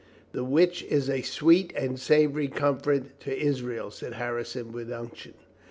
[0.31, 5.35] "The which is a sweet and savory comfort to Is rael," said Harrison with unction.